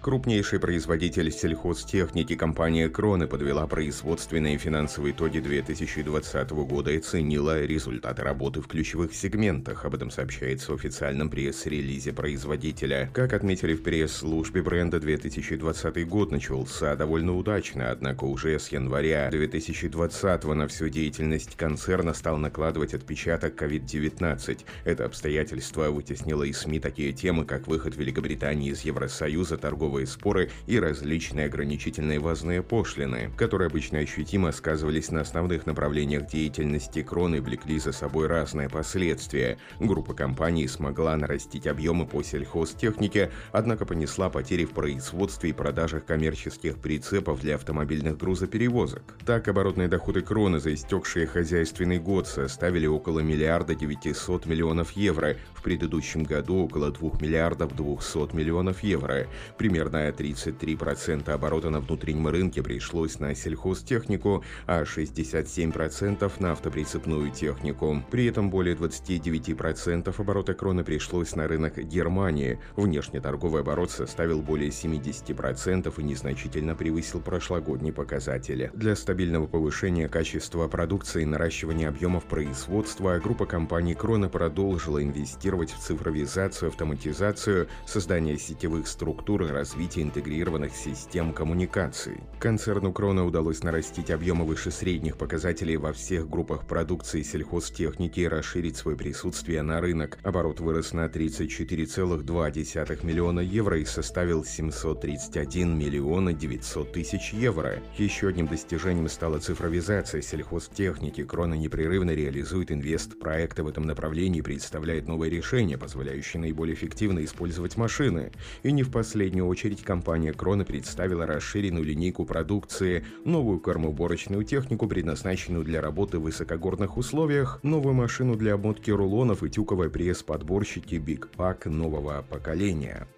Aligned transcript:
Крупнейший 0.00 0.60
производитель 0.60 1.32
сельхозтехники 1.32 2.36
компания 2.36 2.88
«Кроны» 2.88 3.26
подвела 3.26 3.66
производственные 3.66 4.54
и 4.54 4.58
финансовые 4.58 5.12
итоги 5.12 5.40
2020 5.40 6.50
года 6.50 6.92
и 6.92 6.98
оценила 6.98 7.64
результаты 7.64 8.22
работы 8.22 8.60
в 8.60 8.68
ключевых 8.68 9.12
сегментах. 9.12 9.84
Об 9.84 9.96
этом 9.96 10.12
сообщается 10.12 10.70
в 10.70 10.76
официальном 10.76 11.28
пресс-релизе 11.28 12.12
производителя. 12.12 13.10
Как 13.12 13.32
отметили 13.32 13.74
в 13.74 13.82
пресс-службе 13.82 14.62
бренда, 14.62 15.00
2020 15.00 16.08
год 16.08 16.30
начался 16.30 16.94
довольно 16.94 17.36
удачно, 17.36 17.90
однако 17.90 18.22
уже 18.22 18.56
с 18.56 18.68
января 18.68 19.28
2020 19.30 20.44
на 20.44 20.68
всю 20.68 20.88
деятельность 20.88 21.56
концерна 21.56 22.14
стал 22.14 22.38
накладывать 22.38 22.94
отпечаток 22.94 23.60
COVID-19. 23.60 24.60
Это 24.84 25.04
обстоятельство 25.06 25.90
вытеснило 25.90 26.44
из 26.44 26.58
СМИ 26.58 26.78
такие 26.78 27.12
темы, 27.12 27.44
как 27.44 27.66
выход 27.66 27.96
Великобритании 27.96 28.70
из 28.70 28.82
Евросоюза, 28.82 29.58
торгового 29.58 29.87
торговые 29.88 30.06
споры 30.06 30.50
и 30.66 30.78
различные 30.78 31.46
ограничительные 31.46 32.18
ввозные 32.18 32.62
пошлины, 32.62 33.30
которые 33.38 33.68
обычно 33.68 34.00
ощутимо 34.00 34.52
сказывались 34.52 35.10
на 35.10 35.22
основных 35.22 35.64
направлениях 35.64 36.26
деятельности 36.26 37.02
Крон 37.02 37.36
и 37.36 37.40
влекли 37.40 37.78
за 37.78 37.92
собой 37.92 38.26
разные 38.26 38.68
последствия. 38.68 39.56
Группа 39.80 40.12
компаний 40.12 40.68
смогла 40.68 41.16
нарастить 41.16 41.66
объемы 41.66 42.06
по 42.06 42.22
сельхозтехнике, 42.22 43.30
однако 43.50 43.86
понесла 43.86 44.28
потери 44.28 44.66
в 44.66 44.72
производстве 44.72 45.50
и 45.50 45.54
продажах 45.54 46.04
коммерческих 46.04 46.76
прицепов 46.76 47.40
для 47.40 47.54
автомобильных 47.54 48.18
грузоперевозок. 48.18 49.02
Так, 49.24 49.48
оборотные 49.48 49.88
доходы 49.88 50.20
Кроны 50.20 50.60
за 50.60 50.74
истекший 50.74 51.24
хозяйственный 51.24 51.98
год 51.98 52.26
составили 52.26 52.86
около 52.86 53.20
миллиарда 53.20 53.74
900 53.74 54.44
миллионов 54.44 54.92
евро, 54.92 55.36
в 55.54 55.62
предыдущем 55.62 56.24
году 56.24 56.64
около 56.64 56.90
2 56.90 57.12
миллиардов 57.20 57.74
200 57.74 58.36
миллионов 58.36 58.82
евро. 58.82 59.26
Примерно 59.56 59.77
Примерно 59.78 60.08
33% 60.08 61.30
оборота 61.30 61.70
на 61.70 61.78
внутреннем 61.78 62.26
рынке 62.26 62.64
пришлось 62.64 63.20
на 63.20 63.32
сельхозтехнику, 63.36 64.42
а 64.66 64.82
67% 64.82 66.32
на 66.40 66.50
автоприцепную 66.50 67.30
технику. 67.30 68.02
При 68.10 68.26
этом 68.26 68.50
более 68.50 68.74
29% 68.74 70.12
оборота 70.18 70.54
кроны 70.54 70.82
пришлось 70.82 71.36
на 71.36 71.46
рынок 71.46 71.78
Германии. 71.78 72.58
Внешний 72.74 73.20
торговый 73.20 73.60
оборот 73.60 73.92
составил 73.92 74.42
более 74.42 74.70
70% 74.70 75.94
и 75.96 76.02
незначительно 76.02 76.74
превысил 76.74 77.20
прошлогодний 77.20 77.92
показатель. 77.92 78.72
Для 78.74 78.96
стабильного 78.96 79.46
повышения 79.46 80.08
качества 80.08 80.66
продукции 80.66 81.22
и 81.22 81.26
наращивания 81.26 81.88
объемов 81.88 82.24
производства 82.24 83.16
группа 83.22 83.46
компаний 83.46 83.94
Крона 83.94 84.28
продолжила 84.28 85.00
инвестировать 85.00 85.70
в 85.70 85.78
цифровизацию, 85.78 86.70
автоматизацию, 86.70 87.68
создание 87.86 88.36
сетевых 88.38 88.88
структур 88.88 89.44
и 89.44 89.52
развития 89.68 90.02
интегрированных 90.02 90.74
систем 90.74 91.34
коммуникаций. 91.34 92.22
Концерну 92.38 92.90
Крона 92.90 93.26
удалось 93.26 93.62
нарастить 93.62 94.10
объемы 94.10 94.46
выше 94.46 94.70
средних 94.70 95.18
показателей 95.18 95.76
во 95.76 95.92
всех 95.92 96.30
группах 96.30 96.66
продукции 96.66 97.20
сельхозтехники 97.20 98.20
и 98.20 98.28
расширить 98.28 98.78
свое 98.78 98.96
присутствие 98.96 99.60
на 99.60 99.82
рынок. 99.82 100.18
Оборот 100.22 100.60
вырос 100.60 100.94
на 100.94 101.04
34,2 101.06 103.04
миллиона 103.04 103.40
евро 103.40 103.78
и 103.78 103.84
составил 103.84 104.42
731 104.42 105.78
миллиона 105.78 106.32
900 106.32 106.92
тысяч 106.92 107.34
евро. 107.34 107.82
Еще 107.98 108.28
одним 108.28 108.46
достижением 108.46 109.08
стала 109.08 109.38
цифровизация 109.38 110.22
сельхозтехники. 110.22 111.24
Крона 111.24 111.54
непрерывно 111.54 112.12
реализует 112.12 112.72
инвест-проекты 112.72 113.62
в 113.62 113.68
этом 113.68 113.84
направлении 113.84 114.38
и 114.38 114.42
представляет 114.42 115.08
новые 115.08 115.30
решения, 115.30 115.76
позволяющие 115.76 116.40
наиболее 116.40 116.74
эффективно 116.74 117.22
использовать 117.22 117.76
машины. 117.76 118.32
И 118.62 118.72
не 118.72 118.82
в 118.82 118.90
последнюю 118.90 119.46
очередь 119.46 119.57
очередь, 119.58 119.82
компания 119.82 120.32
Крона 120.32 120.64
представила 120.64 121.26
расширенную 121.26 121.84
линейку 121.84 122.24
продукции, 122.24 123.04
новую 123.24 123.58
кормоуборочную 123.58 124.44
технику, 124.44 124.86
предназначенную 124.86 125.64
для 125.64 125.80
работы 125.80 126.20
в 126.20 126.22
высокогорных 126.22 126.96
условиях, 126.96 127.58
новую 127.64 127.94
машину 127.94 128.36
для 128.36 128.54
обмотки 128.54 128.92
рулонов 128.92 129.42
и 129.42 129.50
тюковый 129.50 129.90
пресс-подборщики 129.90 130.94
Big 130.94 131.28
Pack 131.36 131.68
нового 131.68 132.24
поколения. 132.30 133.08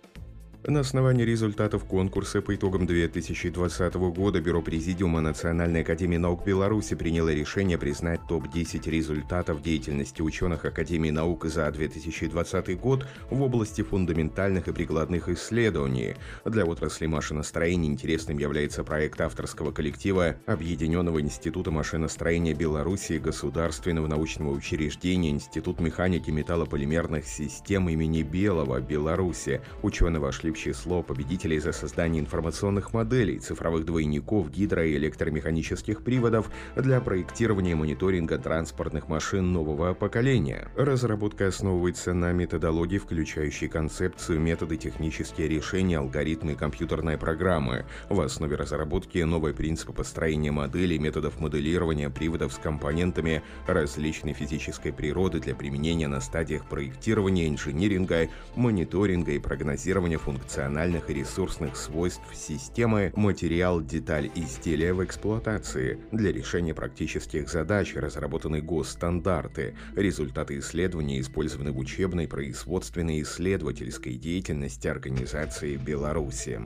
На 0.67 0.81
основании 0.81 1.25
результатов 1.25 1.85
конкурса 1.85 2.43
по 2.43 2.55
итогам 2.55 2.85
2020 2.87 3.95
года 3.95 4.43
Бюро 4.43 4.61
Президиума 4.61 5.23
Национальной 5.23 5.81
Академии 5.81 6.19
Наук 6.19 6.45
Беларуси 6.45 6.95
приняло 6.95 7.33
решение 7.33 7.79
признать 7.79 8.21
топ-10 8.29 8.91
результатов 8.91 9.63
деятельности 9.63 10.21
ученых 10.21 10.67
Академии 10.67 11.09
Наук 11.09 11.47
за 11.47 11.71
2020 11.71 12.79
год 12.79 13.07
в 13.31 13.41
области 13.41 13.81
фундаментальных 13.81 14.69
и 14.69 14.73
прикладных 14.73 15.31
исследований. 15.31 16.17
Для 16.45 16.67
отрасли 16.67 17.07
машиностроения 17.07 17.89
интересным 17.89 18.37
является 18.37 18.85
проект 18.85 19.19
авторского 19.23 19.73
коллектива 19.73 20.37
Объединенного 20.45 21.23
института 21.23 21.71
машиностроения 21.71 22.55
Беларуси 22.55 23.15
Государственного 23.15 24.09
научного 24.09 24.51
учреждения 24.51 25.31
Институт 25.31 25.81
механики 25.81 26.31
металлополимерных 26.31 27.25
систем 27.25 27.89
имени 27.89 28.23
Белого 28.23 28.79
Беларуси. 28.81 29.63
Ученые 29.83 30.21
вошли 30.21 30.50
в 30.51 30.57
число 30.57 31.03
победителей 31.03 31.59
за 31.59 31.73
создание 31.73 32.21
информационных 32.21 32.93
моделей, 32.93 33.39
цифровых 33.39 33.85
двойников, 33.85 34.51
гидро- 34.51 34.87
и 34.87 34.97
электромеханических 34.97 36.03
приводов 36.03 36.51
для 36.77 37.01
проектирования 37.01 37.77
мониторинга 37.77 38.39
транспортных 38.39 39.09
машин 39.09 39.53
нового 39.53 39.95
поколения. 39.95 40.69
Разработка 40.77 41.47
основывается 41.47 42.15
на 42.15 42.33
методологии, 42.33 42.99
включающей 42.99 43.69
концепцию, 43.69 44.41
методы, 44.41 44.77
технические 44.77 45.49
решения, 45.49 45.99
алгоритмы 45.99 46.53
и 46.53 46.57
компьютерные 46.57 47.17
программы. 47.17 47.87
В 48.09 48.21
основе 48.21 48.57
разработки 48.57 49.19
новые 49.19 49.55
принципы 49.55 49.93
построения 49.93 50.51
моделей, 50.51 50.99
методов 50.99 51.39
моделирования 51.41 52.11
приводов 52.11 52.53
с 52.53 52.59
компонентами 52.59 53.43
различной 53.67 54.33
физической 54.33 54.93
природы 54.93 55.41
для 55.41 55.55
применения 55.55 56.09
на 56.09 56.21
стадиях 56.21 56.67
проектирования, 56.69 57.49
инжиниринга, 57.49 58.29
мониторинга 58.57 59.33
и 59.33 59.39
прогнозирования 59.39 60.19
функций 60.19 60.40
функциональных 60.41 61.11
и 61.11 61.15
ресурсных 61.15 61.77
свойств 61.77 62.23
системы 62.35 63.13
материал, 63.15 63.81
деталь, 63.81 64.31
изделия 64.35 64.93
в 64.93 65.05
эксплуатации. 65.05 65.99
Для 66.13 66.33
решения 66.33 66.75
практических 66.75 67.49
задач 67.49 67.95
разработаны 67.95 68.61
госстандарты. 68.61 69.77
Результаты 69.95 70.59
исследования 70.59 71.21
использованы 71.21 71.73
в 71.73 71.79
учебной, 71.79 72.27
производственной 72.27 73.19
и 73.19 73.23
исследовательской 73.23 74.15
деятельности 74.15 74.89
организации 74.89 75.77
Беларуси. 75.77 76.61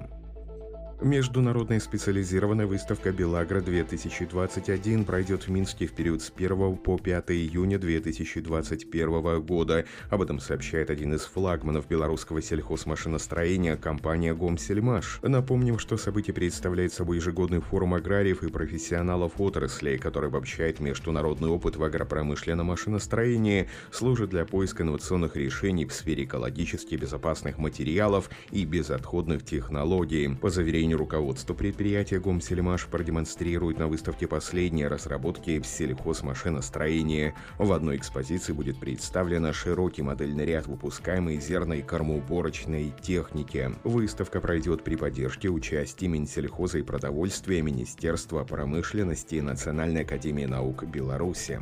Международная 1.05 1.81
специализированная 1.81 2.67
выставка 2.67 3.13
«Белагра-2021» 3.13 5.05
пройдет 5.05 5.43
в 5.43 5.51
Минске 5.51 5.87
в 5.87 5.93
период 5.93 6.23
с 6.23 6.33
1 6.35 6.77
по 6.79 6.97
5 6.97 7.31
июня 7.33 7.79
2021 7.79 9.43
года. 9.43 9.85
Об 10.09 10.23
этом 10.23 10.41
сообщает 10.41 10.89
один 10.89 11.13
из 11.13 11.21
флагманов 11.21 11.87
белорусского 11.89 12.41
сельхозмашиностроения 12.41 13.77
компания 13.77 14.35
«Гомсельмаш». 14.35 15.21
Напомним, 15.21 15.79
что 15.79 15.99
событие 15.99 16.33
представляет 16.33 16.95
собой 16.95 17.17
ежегодный 17.17 17.61
форум 17.61 17.93
аграриев 17.93 18.43
и 18.43 18.49
профессионалов 18.49 19.39
отраслей, 19.39 19.99
который 19.99 20.31
обобщает 20.31 20.81
международный 20.81 21.51
опыт 21.51 21.77
в 21.77 21.85
агропромышленном 21.85 22.69
машиностроении, 22.69 23.69
служит 23.91 24.31
для 24.31 24.47
поиска 24.47 24.85
инновационных 24.85 25.37
решений 25.37 25.85
в 25.85 25.93
сфере 25.93 26.25
экологически 26.25 26.95
безопасных 26.95 27.59
материалов 27.59 28.31
и 28.51 28.65
безотходных 28.65 29.45
технологий. 29.45 30.35
По 30.41 30.49
заверению 30.49 30.94
мнению 30.95 30.99
руководства 30.99 31.55
предприятия 31.55 32.21
Гомсельмаш 32.21 32.87
продемонстрирует 32.87 33.79
на 33.79 33.89
выставке 33.89 34.27
последние 34.27 34.89
разработки 34.89 35.61
в 35.61 35.67
сельхозмашиностроении. 35.67 37.35
В 37.59 37.73
одной 37.73 37.97
экспозиции 37.97 38.53
будет 38.53 38.79
представлена 38.79 39.53
широкий 39.53 40.03
модельный 40.03 40.47
ряд 40.47 40.67
выпускаемой 40.67 41.41
зерной 41.41 41.83
кормоуборочной 41.83 42.93
техники. 43.03 43.71
Выставка 43.85 44.41
пройдет 44.41 44.85
при 44.85 44.97
поддержке 44.97 45.49
участия 45.49 46.09
Минсельхоза 46.09 46.79
и 46.79 46.83
продовольствия, 46.83 47.63
Министерства 47.63 48.45
промышленности 48.45 49.37
и 49.37 49.43
Национальной 49.43 50.03
академии 50.03 50.47
наук 50.47 50.85
Беларуси. 50.85 51.61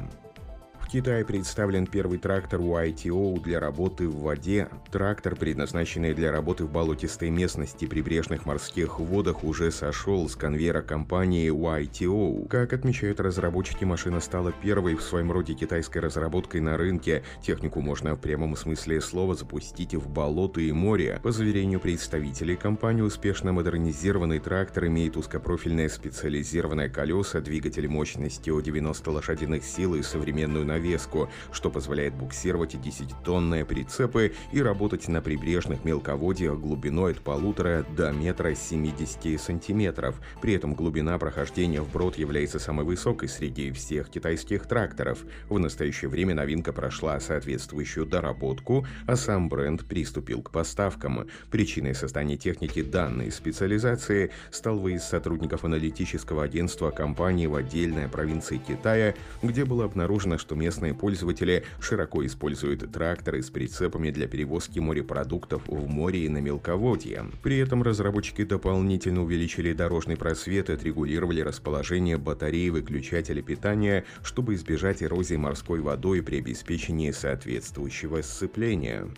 Китае 0.93 1.25
представлен 1.25 1.87
первый 1.87 2.19
трактор 2.19 2.61
YTO 2.61 3.43
для 3.43 3.61
работы 3.61 4.06
в 4.06 4.21
воде. 4.21 4.69
Трактор, 4.91 5.37
предназначенный 5.37 6.12
для 6.12 6.31
работы 6.31 6.67
в 6.67 6.71
болотистой 6.71 7.31
местности 7.31 7.87
прибрежных 7.87 8.44
морских 8.44 9.00
водах, 9.00 9.43
уже 9.43 9.71
сошел 9.73 10.29
с 10.29 10.37
конвейера 10.37 10.83
компании 10.83 11.50
YTO. 11.50 12.47
Как 12.47 12.75
отмечают 12.75 13.21
разработчики, 13.21 13.85
машина 13.85 14.21
стала 14.21 14.53
первой 14.53 14.94
в 14.94 15.00
своем 15.03 15.33
роде 15.33 15.55
китайской 15.55 16.00
разработкой 16.00 16.61
на 16.61 16.77
рынке. 16.77 17.23
Технику 17.41 17.81
можно 17.81 18.15
в 18.15 18.21
прямом 18.21 18.55
смысле 18.55 19.00
слова 19.00 19.35
запустить 19.35 19.94
в 19.94 20.11
болото 20.11 20.61
и 20.61 20.73
море. 20.73 21.21
По 21.23 21.33
заверению 21.33 21.81
представителей 21.81 22.56
компании, 22.56 23.00
успешно 23.00 23.55
модернизированный 23.55 24.41
трактор 24.41 24.89
имеет 24.89 25.17
узкопрофильное 25.17 25.89
специализированное 25.89 26.91
колеса, 26.91 27.41
двигатель 27.41 27.89
мощностью 27.89 28.61
90 28.61 29.11
лошадиных 29.11 29.65
сил 29.65 29.94
и 29.94 30.03
современную 30.03 30.67
нагрузку 30.67 30.81
навеску, 30.82 31.31
что 31.52 31.70
позволяет 31.70 32.14
буксировать 32.14 32.75
10-тонные 32.75 33.64
прицепы 33.64 34.32
и 34.50 34.61
работать 34.61 35.08
на 35.08 35.23
прибрежных 35.23 35.84
мелководьях 35.84 36.58
глубиной 36.58 37.12
от 37.12 37.20
полутора 37.20 37.87
до 37.96 38.11
метра 38.12 38.55
70 38.55 39.40
сантиметров. 39.40 40.20
При 40.40 40.55
этом 40.55 40.75
глубина 40.75 41.19
прохождения 41.19 41.81
вброд 41.81 42.19
является 42.19 42.58
самой 42.58 42.84
высокой 42.84 43.29
среди 43.29 43.70
всех 43.70 44.11
китайских 44.11 44.67
тракторов. 44.67 45.20
В 45.49 45.58
настоящее 45.58 46.08
время 46.08 46.34
новинка 46.34 46.73
прошла 46.73 47.20
соответствующую 47.20 48.06
доработку, 48.06 48.87
а 49.06 49.17
сам 49.17 49.49
бренд 49.49 49.84
приступил 49.84 50.43
к 50.43 50.50
поставкам. 50.50 51.29
Причиной 51.50 51.94
создания 51.94 52.37
техники 52.37 52.82
данной 52.82 53.31
специализации 53.31 54.31
стал 54.50 54.79
выезд 54.79 55.05
сотрудников 55.05 55.64
аналитического 55.64 56.43
агентства 56.43 56.90
компании 56.90 57.46
в 57.46 57.55
отдельной 57.55 58.08
провинции 58.08 58.58
Китая, 58.58 59.14
где 59.43 59.64
было 59.64 59.84
обнаружено, 59.84 60.38
что 60.38 60.56
местные 60.72 60.94
пользователи 60.94 61.64
широко 61.80 62.24
используют 62.24 62.90
тракторы 62.90 63.42
с 63.42 63.50
прицепами 63.50 64.10
для 64.10 64.26
перевозки 64.26 64.78
морепродуктов 64.78 65.62
в 65.66 65.86
море 65.86 66.24
и 66.24 66.28
на 66.30 66.38
мелководье. 66.38 67.26
При 67.42 67.58
этом 67.58 67.82
разработчики 67.82 68.42
дополнительно 68.42 69.22
увеличили 69.22 69.74
дорожный 69.74 70.16
просвет 70.16 70.70
и 70.70 70.72
отрегулировали 70.72 71.42
расположение 71.42 72.16
батареи 72.16 72.70
выключателя 72.70 73.42
питания, 73.42 74.06
чтобы 74.22 74.54
избежать 74.54 75.02
эрозии 75.02 75.36
морской 75.36 75.80
водой 75.80 76.22
при 76.22 76.38
обеспечении 76.38 77.10
соответствующего 77.10 78.22
сцепления. 78.22 79.08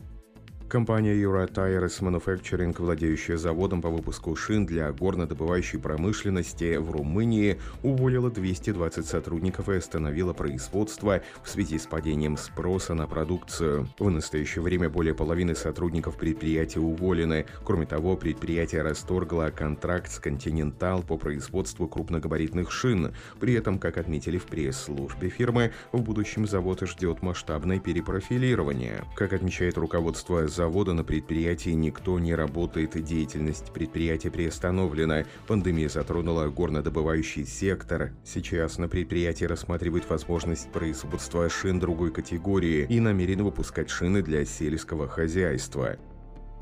Компания 0.75 1.15
Euro 1.15 1.49
Tires 1.49 2.01
Manufacturing, 2.01 2.75
владеющая 2.77 3.37
заводом 3.37 3.81
по 3.81 3.91
выпуску 3.91 4.35
шин 4.35 4.67
для 4.67 4.91
горнодобывающей 4.91 5.79
промышленности 5.79 6.79
в 6.79 6.91
Румынии, 6.91 7.61
уволила 7.85 8.29
220 8.29 9.07
сотрудников 9.07 9.69
и 9.69 9.77
остановила 9.77 10.33
производство 10.33 11.23
в 11.45 11.49
связи 11.49 11.79
с 11.79 11.87
падением 11.87 12.37
спроса 12.37 12.95
на 12.95 13.07
продукцию. 13.07 13.89
В 14.01 14.11
настоящее 14.11 14.63
время 14.63 14.91
более 14.91 15.15
половины 15.15 15.55
сотрудников 15.55 16.17
предприятия 16.17 16.81
уволены. 16.81 17.47
Кроме 17.63 17.87
того, 17.87 18.17
предприятие 18.17 18.83
расторгло 18.83 19.53
контракт 19.55 20.11
с 20.11 20.19
Continental 20.19 21.07
по 21.07 21.17
производству 21.17 21.87
крупногабаритных 21.87 22.73
шин. 22.73 23.15
При 23.39 23.55
этом, 23.55 23.79
как 23.79 23.97
отметили 23.97 24.39
в 24.39 24.47
пресс-службе 24.47 25.29
фирмы, 25.29 25.71
в 25.93 26.03
будущем 26.03 26.49
завод 26.49 26.81
ждет 26.81 27.23
масштабное 27.23 27.79
перепрофилирование. 27.79 29.05
Как 29.15 29.33
отмечает 29.33 29.79
руководство 29.79 30.49
завода 30.49 30.64
на 30.93 31.05
предприятии 31.05 31.71
никто 31.71 32.19
не 32.19 32.35
работает, 32.35 33.03
деятельность 33.03 33.73
предприятия 33.73 34.31
приостановлена. 34.31 35.25
Пандемия 35.47 35.89
затронула 35.89 36.49
горнодобывающий 36.49 37.47
сектор. 37.47 38.13
Сейчас 38.25 38.79
на 38.79 38.89
предприятии 38.89 39.45
рассматривают 39.45 40.09
возможность 40.09 40.71
производства 40.73 41.49
шин 41.49 41.79
другой 41.81 42.13
категории 42.13 42.87
и 42.89 43.01
намерены 43.01 43.45
выпускать 43.45 43.91
шины 43.91 44.23
для 44.23 44.45
сельского 44.45 45.09
хозяйства. 45.09 45.97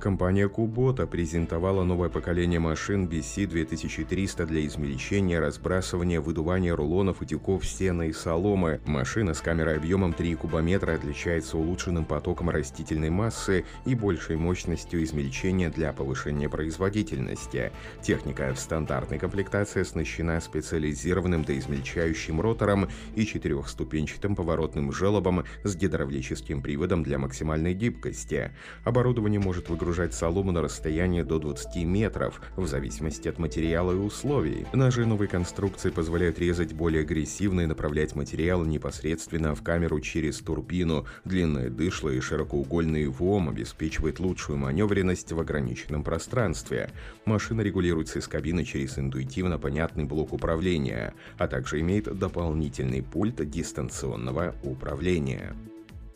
Компания 0.03 0.49
Kubota 0.49 1.07
презентовала 1.07 1.85
новое 1.85 2.09
поколение 2.09 2.59
машин 2.59 3.07
BC 3.07 3.47
2300 3.47 4.47
для 4.47 4.67
измельчения, 4.67 5.39
разбрасывания, 5.39 6.21
выдувания 6.21 6.75
рулонов 6.75 7.23
и 7.23 7.27
тюков 7.27 7.65
сена 7.65 8.09
и 8.09 8.13
соломы. 8.13 8.81
Машина 8.85 9.33
с 9.33 9.41
камерой 9.41 9.77
объемом 9.77 10.13
3 10.13 10.35
кубометра 10.35 10.95
отличается 10.95 11.57
улучшенным 11.57 12.05
потоком 12.05 12.51
растительной 12.51 13.11
массы 13.11 13.65
и 13.87 13.95
большей 13.95 14.35
мощностью 14.35 15.05
измельчения 15.05 15.71
для 15.71 15.93
повышения 15.93 16.49
производительности. 16.49 17.71
Техника 18.03 18.53
в 18.53 18.59
стандартной 18.59 19.21
комплектации 19.21 19.83
оснащена 19.83 20.41
специализированным 20.41 21.45
доизмельчающим 21.45 22.41
ротором 22.41 22.89
и 23.15 23.25
четырехступенчатым 23.25 24.35
поворотным 24.35 24.91
желобом 24.91 25.45
с 25.63 25.77
гидравлическим 25.77 26.61
приводом 26.61 27.05
для 27.05 27.19
максимальной 27.19 27.73
гибкости. 27.73 28.51
Оборудование 28.83 29.39
может 29.39 29.69
выгружать 29.69 29.92
загружать 29.93 30.15
солому 30.15 30.53
на 30.53 30.63
расстояние 30.63 31.23
до 31.23 31.39
20 31.39 31.85
метров, 31.85 32.41
в 32.57 32.67
зависимости 32.67 33.29
от 33.29 33.39
материала 33.39 33.93
и 33.93 33.97
условий. 33.97 34.67
Ножи 34.73 35.05
новой 35.05 35.29
конструкции 35.29 35.91
позволяют 35.91 36.39
резать 36.39 36.73
более 36.73 37.03
агрессивно 37.03 37.61
и 37.61 37.67
направлять 37.67 38.15
материал 38.15 38.65
непосредственно 38.65 39.55
в 39.55 39.63
камеру 39.63 40.01
через 40.01 40.39
турбину. 40.39 41.05
Длинное 41.27 41.69
дышло 41.69 42.09
и 42.09 42.21
широкоугольный 42.21 43.07
ВОМ 43.07 43.51
обеспечивает 43.51 44.19
лучшую 44.19 44.57
маневренность 44.57 45.31
в 45.31 45.39
ограниченном 45.39 46.05
пространстве. 46.05 46.91
Машина 47.27 47.61
регулируется 47.61 48.21
из 48.21 48.27
кабины 48.27 48.65
через 48.65 48.99
интуитивно 48.99 49.59
понятный 49.59 50.05
блок 50.05 50.33
управления, 50.33 51.13
а 51.37 51.49
также 51.49 51.81
имеет 51.81 52.05
дополнительный 52.19 53.03
пульт 53.03 53.47
дистанционного 53.51 54.55
управления. 54.63 55.55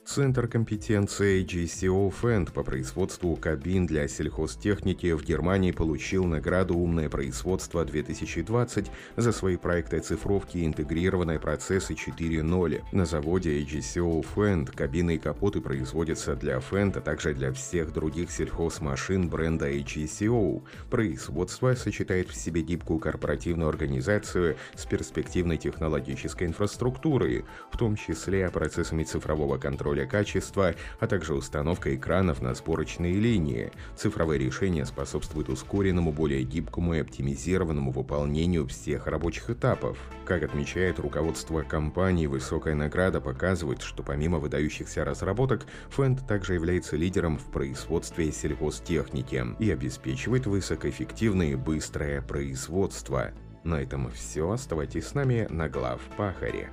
Центр 0.07 0.47
компетенции 0.47 1.45
GCO 1.45 2.15
Fend 2.23 2.53
по 2.53 2.63
производству 2.63 3.35
кабин 3.35 3.87
для 3.87 4.07
сельхозтехники 4.07 5.11
в 5.13 5.25
Германии 5.25 5.73
получил 5.73 6.25
награду 6.27 6.79
«Умное 6.79 7.09
производство 7.09 7.85
2020» 7.85 8.87
за 9.17 9.33
свои 9.33 9.57
проекты 9.57 9.97
оцифровки 9.97 10.65
интегрированные 10.65 11.41
процессы 11.41 11.95
4.0. 11.95 12.85
На 12.93 13.05
заводе 13.05 13.61
GCO 13.63 14.25
Fend 14.37 14.71
кабины 14.77 15.17
и 15.17 15.19
капоты 15.19 15.61
производятся 15.61 16.37
для 16.37 16.59
Fend, 16.59 16.97
а 16.99 17.01
также 17.01 17.35
для 17.35 17.53
всех 17.53 17.93
других 17.93 18.31
сельхозмашин 18.31 19.29
бренда 19.29 19.69
HCO. 19.73 20.63
Производство 20.89 21.75
сочетает 21.75 22.29
в 22.31 22.37
себе 22.37 22.63
гибкую 22.63 23.01
корпоративную 23.01 23.69
организацию 23.69 24.57
с 24.77 24.87
перспективной 24.87 25.57
технологической 25.57 26.47
инфраструктурой, 26.47 27.45
в 27.73 27.77
том 27.77 27.97
числе 27.97 28.49
процессами 28.51 29.03
цифрового 29.03 29.59
контроля 29.59 29.96
контроля 29.97 30.07
качества, 30.07 30.75
а 31.01 31.07
также 31.07 31.35
установка 31.35 31.95
экранов 31.95 32.43
на 32.43 32.55
сборочные 32.55 33.15
линии. 33.15 33.71
Цифровые 33.97 34.39
решения 34.39 34.85
способствуют 34.85 35.49
ускоренному, 35.49 36.13
более 36.13 36.43
гибкому 36.43 36.95
и 36.95 37.01
оптимизированному 37.01 37.91
выполнению 37.91 38.67
всех 38.67 39.07
рабочих 39.07 39.51
этапов. 39.51 39.99
Как 40.25 40.43
отмечает 40.43 40.99
руководство 40.99 41.63
компании, 41.63 42.27
высокая 42.27 42.75
награда 42.75 43.21
показывает, 43.21 43.83
что 43.83 44.03
помимо 44.03 44.39
выдающихся 44.39 45.05
разработок, 45.05 45.67
Фэнд 45.91 46.27
также 46.27 46.55
является 46.55 46.97
лидером 46.97 47.39
в 47.39 47.51
производстве 47.51 48.33
сельхозтехники 48.33 49.45
и 49.59 49.71
обеспечивает 49.71 50.47
высокоэффективное 50.47 51.53
и 51.53 51.55
быстрое 51.55 52.23
производство. 52.23 53.31
На 53.65 53.83
этом 53.83 54.11
все. 54.11 54.51
Оставайтесь 54.51 55.09
с 55.09 55.15
нами 55.15 55.47
на 55.51 55.69
глав 55.69 56.01
Пахаре. 56.17 56.71